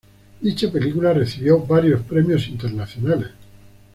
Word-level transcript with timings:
Dicha 0.41 0.71
película 0.71 1.13
recibió 1.13 1.59
varios 1.63 2.01
premios 2.01 2.47
internacionales. 2.47 3.27